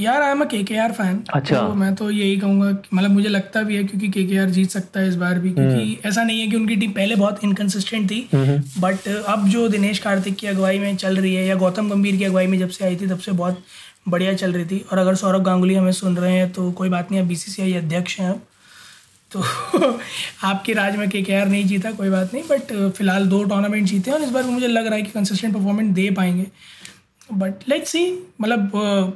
यार 0.00 0.22
आई 0.22 0.30
एम 0.30 0.44
के 0.44 0.62
के 0.62 0.76
आर 0.76 0.92
फ़ैन 0.92 1.22
अच्छा। 1.34 1.56
तो 1.56 1.74
मैं 1.74 1.94
तो 1.94 2.10
यही 2.10 2.36
कहूँगा 2.36 2.70
मतलब 2.94 3.10
मुझे 3.10 3.28
लगता 3.28 3.62
भी 3.62 3.76
है 3.76 3.84
क्योंकि 3.84 4.08
के 4.08 4.24
के 4.24 4.38
आर 4.38 4.50
जीत 4.50 4.70
सकता 4.70 5.00
है 5.00 5.08
इस 5.08 5.14
बार 5.14 5.38
भी 5.38 5.50
क्योंकि 5.50 5.74
हम्म। 5.74 6.08
ऐसा 6.08 6.22
नहीं 6.22 6.40
है 6.40 6.46
कि 6.46 6.56
उनकी 6.56 6.76
टीम 6.76 6.90
पहले 6.90 7.16
बहुत 7.16 7.44
इनकन्सिस्टेंट 7.44 8.10
थी 8.10 8.28
बट 8.78 9.08
अब 9.08 9.48
जो 9.48 9.68
दिनेश 9.68 9.98
कार्तिक 9.98 10.36
की 10.36 10.46
अगुवाई 10.46 10.78
में 10.78 10.96
चल 10.96 11.16
रही 11.16 11.34
है 11.34 11.46
या 11.46 11.54
गौतम 11.54 11.90
गंभीर 11.90 12.16
की 12.16 12.24
अगुवाई 12.24 12.46
में 12.46 12.58
जब 12.58 12.68
से 12.68 12.84
आई 12.84 12.96
थी 12.96 13.06
तब 13.06 13.18
से 13.18 13.32
बहुत 13.32 13.62
बढ़िया 14.08 14.34
चल 14.34 14.52
रही 14.52 14.64
थी। 14.64 14.84
और 14.92 14.98
अगर 14.98 15.14
सौरभ 15.14 15.42
गांगुली 15.42 15.74
हमें 15.74 15.92
सुन 15.92 16.16
रहे 16.16 16.32
हैं 16.32 16.52
तो 16.52 16.72
कोई 16.72 16.88
बात 16.88 17.10
नहीं 17.12 17.20
अब 17.20 17.26
बी 17.26 17.72
अध्यक्ष 17.72 18.20
हैं 18.20 18.30
अब। 18.30 18.40
तो 19.32 19.42
आपके 20.44 20.72
राज 20.72 20.96
में 20.96 21.08
के 21.08 21.22
के 21.22 21.34
आर 21.34 21.48
नहीं 21.48 21.64
जीता 21.64 21.90
कोई 21.90 22.08
बात 22.10 22.34
नहीं 22.34 22.42
बट 22.42 22.92
फ़िलहाल 22.92 23.26
दो 23.26 23.44
टूर्नामेंट 23.44 23.86
जीते 23.86 24.10
हैं 24.10 24.18
और 24.18 24.24
इस 24.24 24.30
बार 24.30 24.44
मुझे 24.44 24.68
लग 24.68 24.86
रहा 24.86 24.94
है 24.94 25.02
कि 25.02 25.10
कंसिस्टेंट 25.10 25.54
परफॉर्मेंस 25.54 25.94
दे 25.94 26.10
पाएँगे। 26.10 26.46
बट 27.32 27.68
लेट 27.68 27.84
सी 27.84 28.32
मतलब 28.40 28.70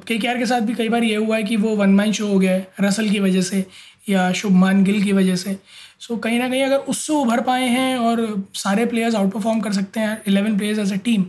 के 0.09 0.19
के 0.19 0.29
आर 0.29 0.39
के 0.39 0.47
साथ 0.47 0.61
भी 0.61 0.75
कई 0.75 0.89
बार 0.89 1.05
ये 1.05 1.17
हुआ 1.17 1.37
है 1.37 1.43
कि 1.43 1.57
वो 1.57 1.77
वन 1.77 1.91
मैन 1.91 2.13
शो 2.13 2.27
हो 2.27 2.39
गया 2.39 2.53
है 2.53 2.69
रसल 2.81 3.09
की 3.09 3.21
वजह 3.21 3.41
से 3.41 3.65
या 4.09 4.33
शुभमान 4.33 4.85
गिल 4.85 5.03
की 5.03 5.13
वजह 5.13 5.37
से। 5.37 5.57
सो 6.01 6.15
so, 6.15 6.21
कहीं 6.23 6.39
ना 6.39 6.49
कहीं 6.49 6.63
अगर 6.63 6.77
उससे 6.77 7.13
उभर 7.13 7.41
पाए 7.41 7.69
हैं 7.69 7.97
और 7.97 8.49
सारे 8.55 8.87
प्लेयर्स 8.87 9.15
आउट 9.15 9.33
परफॉर्म 9.33 9.61
कर 9.61 9.73
सकते 9.73 10.01
हैं 10.01 10.23
eleven 10.27 10.57
players 10.59 10.79
as 10.79 10.93
a 10.93 10.97
team 10.97 11.25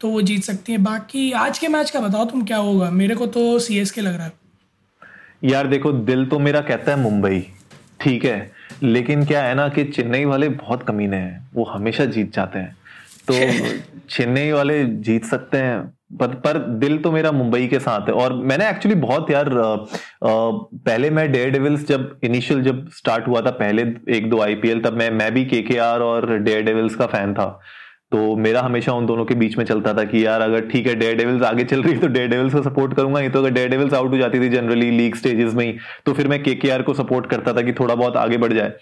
तो 0.00 0.08
वो 0.08 0.22
जीत 0.22 0.42
सकती 0.42 0.72
है। 0.72 0.78
बाकी 0.78 1.32
आज 1.32 1.58
के 1.58 1.68
मैच 1.68 1.90
का 1.90 2.00
बताओ 2.00 2.24
तुम 2.24 2.42
क्या 2.44 2.56
होगा? 2.56 2.90
मेरे 2.90 3.14
को 3.14 3.26
तो 3.26 3.58
सी 3.58 3.78
एस 3.78 3.90
के 3.90 4.00
लग 4.00 4.16
रहा 4.16 4.26
है। 4.26 4.32
यार 5.44 5.66
देखो 5.66 5.92
दिल 5.92 6.26
तो 6.26 6.38
मेरा 6.38 6.60
कहता 6.60 6.92
है 6.92 7.00
मुंबई। 7.00 7.40
ठीक 8.00 8.24
है 8.24 8.52
लेकिन 8.82 9.24
क्या 9.24 9.42
है 9.42 9.54
ना 9.54 9.68
कि 9.68 9.84
चेन्नई 9.84 10.24
वाले 10.24 10.48
बहुत 10.48 10.82
कमीने 10.82 11.16
हैं। 11.16 11.50
वो 11.54 11.64
हमेशा 11.64 12.04
जीत 12.04 12.34
जाते 12.34 12.58
हैं। 12.58 12.76
तो 13.30 13.34
चेन्नई 14.10 14.50
वाले 14.50 14.84
जीत 14.84 15.24
सकते 15.24 15.58
हैं। 15.58 15.97
पर, 16.10 16.26
पर 16.26 16.58
दिल 16.78 16.98
तो 16.98 17.12
मेरा 17.12 17.32
मुंबई 17.32 17.66
के 17.66 17.78
साथ 17.78 18.08
है। 18.08 18.14
और 18.14 18.32
मैंने 18.42 18.68
एक्चुअली 18.70 19.00
बहुत 19.00 19.30
यार 19.30 19.46
आ, 19.46 19.76
पहले 20.22 21.10
मैं 21.10 21.30
डेयर 21.32 21.50
डेविल्स 21.50 21.86
जब 21.88 22.18
इनिशियल 22.24 22.62
जब 22.62 22.88
स्टार्ट 22.90 23.28
हुआ 23.28 23.40
था 23.40 23.50
पहले 23.58 23.82
एक 24.16 24.30
दो 24.30 24.40
आईपीएल 24.40 24.80
तब 24.80 24.96
मैं 24.98 25.10
मैं 25.10 25.32
भी 25.34 25.44
के 25.46 25.78
और 25.78 26.36
डेयर 26.38 26.62
डेविल्स 26.62 26.94
का 26.94 27.06
फ़ैन 27.06 27.34
था। 27.34 27.60
तो 28.12 28.36
मेरा 28.36 28.60
हमेशा 28.62 28.92
उन 28.92 29.06
दोनों 29.06 29.24
के 29.24 29.34
बीच 29.34 29.56
में 29.58 29.64
चलता 29.64 29.92
था 29.94 30.04
कि 30.04 30.24
यार 30.26 30.40
अगर 30.40 30.68
ठीक 30.68 30.86
है 30.86 30.94
डेयर 30.94 31.16
डेविल्स 31.16 31.42
आगे 31.42 31.64
चल 31.64 31.82
रही 31.82 31.92
है 31.92 32.00
तो 32.00 32.06
डेयर 32.06 32.28
डेविल्स 32.28 32.54
को 32.54 32.62
सपोर्ट 32.62 32.94
करूँगा 32.94 33.20
नहीं 33.20 33.30
तो 33.30 33.38
अगर 33.38 33.50
डेयर 33.50 33.68
डेविल्स 33.68 33.94
आउट 33.94 34.10
हो 34.10 34.18
जाती 34.18 34.40
थी 34.40 34.48
जनरली 34.48 34.90
लीग 34.90 35.14
स्टेजेस 35.14 35.54
में 35.54 35.64
ही 35.66 35.74
तो 36.06 36.12
फिर 36.12 36.28
मैं 36.28 36.42
के 36.42 36.82
को 36.82 36.94
सपोर्ट 36.94 37.26
करता 37.26 37.52
था 37.52 37.62
कि 37.62 37.72
थोड़ा 37.72 37.94
बहुत 37.94 38.16
आगे 38.16 38.36
बढ़ 38.36 38.52
जाए। 38.52 38.72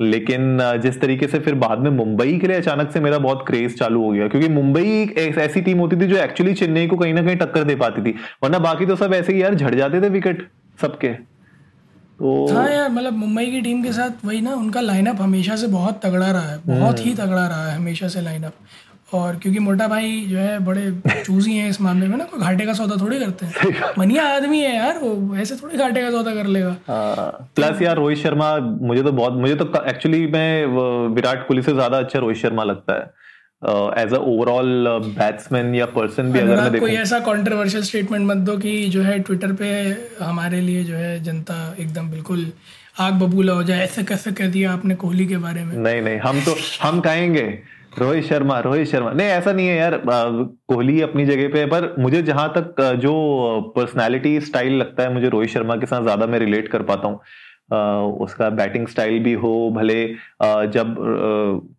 लेकिन 0.00 0.58
जिस 0.82 1.00
तरीके 1.00 1.26
से 1.26 1.38
फिर 1.38 1.54
बाद 1.56 1.78
में 1.78 1.90
मुंबई 1.92 2.36
के 2.38 2.46
लिए 2.46 2.56
अचानक 2.56 2.90
से 2.90 3.00
मेरा 3.00 3.18
बहुत 3.18 3.44
क्रेज 3.46 3.78
चालू 3.78 4.02
हो 4.02 4.10
गया 4.10 4.28
क्योंकि 4.28 4.48
मुंबई 4.48 4.84
एक 5.18 5.38
ऐसी 5.38 5.60
टीम 5.60 5.78
होती 5.78 5.96
थी 5.96 6.06
जो 6.06 6.16
एक्चुअली 6.16 6.54
चेन्नई 6.54 6.86
को 6.86 6.96
कहीं 6.96 7.14
ना 7.14 7.22
कहीं 7.22 7.36
टक्कर 7.36 7.64
दे 7.64 7.74
पाती 7.76 8.02
थी 8.02 8.14
वरना 8.42 8.58
बाकी 8.60 8.86
तो 8.86 8.96
सब 8.96 9.14
ऐसे 9.14 9.32
ही 9.32 9.42
यार 9.42 9.54
झड़ 9.54 9.74
जाते 9.74 10.00
थे 10.02 10.08
विकेट 10.10 10.48
सबके 10.78 11.12
तो 12.18 12.46
हाँ 12.52 12.68
यार 12.70 12.88
मतलब 12.90 13.12
मुंबई 13.14 13.44
की 13.46 13.60
टीम 13.60 13.82
के 13.82 13.92
साथ 13.92 14.24
वही 14.24 14.40
ना 14.40 14.54
उनका 14.54 14.80
लाइनअप 14.80 15.20
हमेशा 15.20 15.56
से 15.56 15.66
बहुत 15.68 16.00
तगड़ा 16.04 16.30
रहा 16.30 16.42
है 16.42 16.58
बहुत 16.66 16.98
ही 16.98 17.10
हम्म। 17.10 17.14
तगड़ा 17.16 17.46
रहा 17.46 17.66
है 17.66 17.76
हमेशा 17.76 18.08
से 18.08 18.20
लाइनअप 18.20 18.54
और 19.08 19.36
क्योंकि 19.42 19.58
मोटा 19.58 19.86
भाई 19.88 20.20
जो 20.28 20.38
है 20.38 20.58
बड़े 20.64 20.90
चूजी 21.24 21.56
हैं 21.56 21.68
इस 21.70 21.80
मामले 21.80 22.08
में 22.08 22.16
ना 22.16 22.24
कोई 22.24 22.40
घाटे 22.40 22.66
का 22.66 22.72
सौदा 22.72 22.96
थोड़ी 22.96 23.18
करते 23.18 23.46
हैं। 23.46 23.92
मनिया 23.98 24.24
आदमी 24.28 24.60
है 24.60 24.74
यार 24.76 24.98
वो 24.98 25.36
ऐसे 25.36 25.56
थोड़ी 25.56 25.78
घाटे 25.78 26.02
का 26.02 26.10
सौदा 26.10 26.34
कर 26.34 26.46
लेगा। 26.46 26.76
प्लस 26.88 27.70
हाँ, 27.70 27.82
यार 27.82 27.96
रोहित 27.96 28.18
शर्मा 28.18 28.56
मुझे 28.58 29.02
तो 29.02 29.12
बहुत 29.12 29.32
मुझे 29.34 29.54
तो 29.54 29.72
एक्चुअली 29.84 30.26
मैं 30.28 31.08
विराट 31.14 31.46
कोहली 31.48 31.62
से 31.62 31.72
ज़्यादा 31.72 31.98
अच्छा 31.98 32.18
रोहित 32.18 32.36
शर्मा 32.38 32.64
लगता 32.64 32.94
है। 32.94 33.16
एज 34.02 34.12
अ 34.14 34.18
ओवरऑल 34.18 34.88
बैट्समैन 35.06 35.74
या 35.74 35.86
पर्सन 35.94 36.32
भी 36.32 36.38
अगर 36.40 36.56
मैं 36.56 36.70
देखूँ। 36.72 36.88
कोई 36.88 36.96
ऐसा 36.96 37.18
कंट्रोवर्शियल 37.20 37.82
स्टेटमेंट 37.84 38.26
मत 38.26 38.44
दो 38.46 38.56
कि 38.58 38.84
जो 38.88 39.02
है 39.02 39.18
ट्विटर 39.20 39.52
पे 39.52 39.70
हमारे 40.20 40.60
लिए 40.60 40.84
जो 40.84 40.94
है 40.94 41.22
जनता 41.24 41.56
एकदम 41.78 42.10
बिल्कुल 42.10 42.46
आग 43.00 43.14
बबूला 43.14 43.52
हो 43.52 43.62
जाए 43.62 43.84
ऐसे 43.84 44.02
कैसे 44.04 44.32
कह 44.32 44.48
दिया 44.50 44.72
आपने 44.72 44.94
कोहली 44.96 45.26
के 45.26 45.36
बारे 45.38 45.64
में? 45.64 45.76
नहीं 45.78 46.00
नहीं 46.02 46.18
हम 46.18 46.40
तो 46.40 46.56
हम 46.82 47.00
कहेंगे 47.00 47.42
रोहित 47.92 48.24
शर्मा 48.24 48.58
रोहित 48.60 48.86
शर्मा। 48.88 49.10
नहीं, 49.10 49.26
ऐसा 49.28 49.52
नहीं 49.52 49.66
है 49.68 49.76
यार 49.76 50.00
कोहली 50.04 51.00
अपनी 51.02 51.24
जगह 51.26 51.48
पे 51.48 51.64
पर 51.66 51.94
मुझे 51.98 52.22
जहाँ 52.22 52.48
तक 52.56 52.80
जो 53.02 53.12
पर्सनालिटी 53.76 54.38
स्टाइल 54.40 54.74
लगता 54.74 55.02
है, 55.02 55.12
मुझे 55.14 55.28
रोहित 55.28 55.50
शर्मा 55.50 55.76
के 55.76 55.86
साथ 55.86 56.02
ज़्यादा 56.02 56.26
मैं 56.26 56.38
रिलेट 56.38 56.68
कर 56.68 56.82
पाता 56.82 57.08
हूँ। 57.08 57.20
उसका 58.20 58.48
बैटिंग 58.50 58.86
स्टाइल 58.88 59.18
भी 59.22 59.32
हो, 59.34 59.70
भले 59.70 60.06
जब 60.68 60.94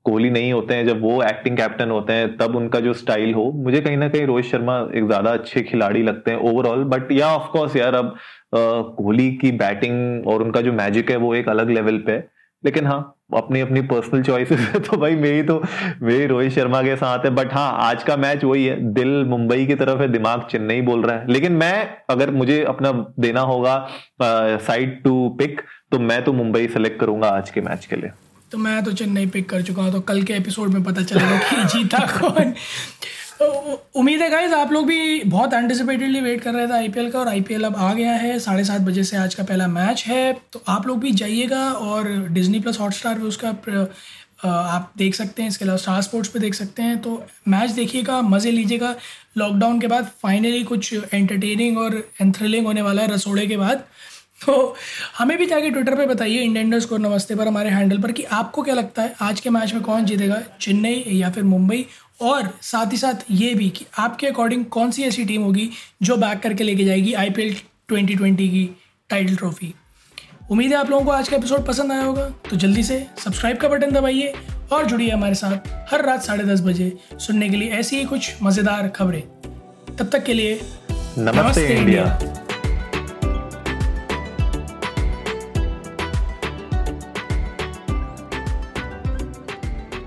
कोहली 0.06 0.30
नहीं 0.30 0.52
होते 0.54 0.74
हैं, 0.74 0.86
जब 0.88 1.02
वो 1.02 1.22
एक्टिंग 1.24 1.58
कैप्टन 1.58 1.90
होते 1.92 2.14
हैं, 2.14 2.36
तब 2.38 2.56
उनका 2.56 2.80
जो 2.80 2.94
स्टाइल 2.96 3.34
हो, 3.34 3.52
मुझे 3.56 3.82
कहीं 3.82 3.98
ना 3.98 4.10
कहीं 4.10 4.26
रोहित 4.26 4.46
शर्मा 4.46 4.78
एक 4.96 5.06
ज़्यादा 5.06 5.32
अच्छे 5.32 5.62
खिलाड़ी 5.62 6.04
लगते 6.04 6.32
हैं 6.32 6.38
ओवरऑल 6.52 6.84
बट 6.86 7.12
या 7.12 7.28
ऑफ़ 7.36 7.52
कोर्स 7.52 7.76
यार, 7.76 7.96
अब 7.96 8.16
कोहली 8.56 9.32
की 9.38 9.52
बैटिंग 9.54 10.28
और 10.28 10.44
उनका 10.44 10.62
जो 10.62 10.74
मैजिक 10.74 11.12
है, 11.12 11.18
वो 11.18 11.34
एक 11.36 11.50
अलग 11.50 11.70
लेवल 11.70 11.98
पे 12.00 12.12
है। 12.12 12.28
लेकिन 12.64 12.86
हाँ 12.86 13.16
अपनी 13.36 13.60
अपनी 13.62 13.82
पर्सनल 13.82 14.24
चॉइसेस 14.24 14.60
है 14.60 14.80
तो 14.80 14.98
भाई 14.98 15.16
मेरी 15.16 15.44
तो 15.44 15.62
मेरी 16.02 16.26
रोहित 16.26 16.52
शर्मा 16.52 16.82
के 16.82 16.96
साथ 16.96 17.26
है 17.26 17.30
बट 17.32 17.54
हाँ 17.54 17.72
आज 17.82 18.04
का 18.04 18.16
मैच 18.18 18.44
वही 18.44 18.66
है, 18.66 18.76
दिल 18.94 19.24
मुंबई 19.26 19.66
की 19.66 19.76
तरफ़ 19.76 20.02
है, 20.02 20.08
दिमाग 20.08 20.48
चेन्नई 20.52 20.82
बोल 20.82 21.04
रहा 21.04 21.16
है। 21.16 21.32
लेकिन 21.32 21.52
मैं, 21.54 21.90
अगर 22.10 22.32
मुझे 22.32 22.64
अपना 22.64 22.92
देना 23.20 23.42
होगा 23.42 23.76
साइड 24.22 25.02
टू 25.04 25.30
पिक 25.40 25.62
तो 25.92 26.00
मैं 26.00 26.24
तो 26.24 26.34
मुंबई 26.34 26.68
सेलेक्ट 26.68 27.00
करूँगा 27.00 27.30
आज 27.30 27.50
के 27.50 27.62
मैच 27.62 27.86
के 27.86 27.96
लिए। 27.96 28.12
तो 28.52 28.58
मैं 28.58 28.84
तो 28.84 28.92
चेन्नई 28.94 29.26
पिक 29.28 29.50
कर 29.50 29.62
चुका 29.62 29.82
हूँ 29.84 29.92
तो 29.92 30.00
कल 30.02 30.24
के 30.24 30.34
एपिसोड 30.34 30.70
में 30.70 30.84
पता 30.84 31.02
चलेगा 31.04 31.38
कि 31.40 31.64
जीता 31.68 32.00
कौन। 32.20 32.54
उम्मीद 33.42 34.22
है 34.22 34.30
गाइज़ 34.30 34.54
आप 34.54 34.72
लोग 34.72 34.86
भी 34.88 35.24
बहुत 35.24 35.54
एंटिसिपेटेडली 35.54 36.22
वेट 36.22 36.42
कर 36.42 36.54
रहे 36.54 36.68
थे 36.68 36.74
आईपीएल 36.74 37.10
का 37.12 37.20
और 37.20 37.28
आईपीएल 37.28 37.64
अब 37.64 37.76
आ 37.76 37.94
गया 37.94 38.12
है। 38.14 38.38
साढ़े 38.40 38.64
सात 38.64 38.82
बजे 38.82 39.04
से 39.04 39.18
आज 39.18 39.36
का 39.36 39.44
पहला 39.44 39.68
मैच 39.68 40.04
है। 40.08 40.34
तो 40.54 40.62
आप 40.68 40.88
लोग 40.88 41.00
भी 41.00 41.12
जाइएगा 41.12 41.62
और 41.72 42.10
डिजनी 42.30 42.60
प्लस 42.60 42.80
हॉटस्टार 42.80 43.16
पे 43.16 43.24
उसका 43.24 43.50
आप 44.46 44.92
देख 44.98 45.16
सकते 45.16 45.42
हैं। 45.42 45.50
इसके 45.50 45.66
अलावा 45.66 45.78
स्टार 45.78 46.02
स्पोर्ट्स 46.02 46.30
पे 46.30 46.40
देख 46.40 46.54
सकते 46.54 46.82
हैं। 46.82 46.98
तो 47.02 47.24
मैच 47.48 47.72
देखिएगा, 47.72 48.22
मज़े 48.22 48.52
लीजिएगा। 48.52 48.96
लॉकडाउन 49.38 49.80
के 49.82 49.88
बाद 49.88 50.10
फाइनली 50.24 50.64
कुछ 50.64 50.94
एंटरटेनिंग 51.14 51.78
और 51.78 51.96
एंथ्रिलिंग 52.22 52.66
होने 52.66 52.82
वाला 52.82 53.02
है 53.02 53.14
रसोड़े 53.14 53.48
के 53.48 53.58
बाद। 53.58 53.84
तो 54.46 54.76
हमें 55.18 55.38
भी 55.38 55.46
जाके 55.46 55.70
ट्विटर 55.70 55.96
पे 55.96 56.06
बताइए 56.06 56.42
इंडियन 56.42 56.80
को 56.82 56.98
नमस्ते 56.98 57.36
पर 57.36 57.48
हमारे 57.48 57.70
हैंडल 57.70 57.98
पर 57.98 58.12
कि 58.12 58.24
आपको 58.24 58.62
क्या 58.64 58.76
लगता 58.76 59.02
है, 59.02 59.16
आज 59.22 59.40
के 59.40 59.50
मैच 59.50 59.74
में 59.74 59.82
कौन 59.84 60.06
जीतेगा, 60.06 60.42
चेन्नई 60.62 61.04
या 61.10 61.30
फिर 61.30 61.44
मुंबई? 61.46 61.86
और 62.22 62.54
साथ 62.62 62.92
ही 62.92 62.98
साथ 62.98 63.26
ये 63.32 63.54
भी 63.56 63.70
कि 63.70 63.86
आपके 64.00 64.28
अकॉर्डिंग 64.28 64.66
कौन 64.66 64.92
सी 64.92 65.04
ऐसी 65.04 65.26
टीम 65.26 65.44
होगी 65.44 65.70
जो 66.02 66.18
बैक 66.18 66.40
करके 66.40 66.64
लेके 66.64 66.86
जाएगी 66.86 67.14
I 67.14 67.30
P 67.30 67.42
L 67.42 67.56
twenty 67.88 68.16
twenty 68.16 68.48
की 68.50 68.70
टाइटल 69.10 69.36
ट्रॉफी 69.36 69.74
उम्मीद 70.52 70.72
है 70.72 70.78
आप 70.78 70.90
लोगों 70.90 71.06
को 71.06 71.12
आज 71.12 71.30
का 71.30 71.38
एपिसोड 71.38 71.66
पसंद 71.66 71.92
आया 71.92 72.04
होगा। 72.04 72.28
तो 72.50 72.56
जल्दी 72.56 72.84
से 72.84 73.06
सब्सक्राइब 73.24 73.58
का 73.58 73.68
बटन 73.70 73.92
दबाइए 73.92 74.34
और 74.72 74.86
जुड़िए 74.86 75.10
हमारे 75.10 75.36
साथ 75.36 75.70
हर 75.92 76.06
रात 76.06 76.24
साढ़े 76.24 76.44
दस 76.44 76.62
बजे 76.62 76.92
सुनने 77.18 77.50
के 77.50 77.58
लिए 77.58 77.70
ऐसी 77.80 77.98
ही 77.98 78.06
कुछ 78.06 78.34
मज़ेदार 78.44 78.88
खबरें। 78.96 79.22
तब 79.96 80.10
तक 80.12 80.24
के 80.24 80.34
लिए 80.34 80.60
नमस्ते, 81.18 81.42
नमस्ते 81.42 81.68
इंडिया, 81.68 82.04
इंडिया। 82.14 82.49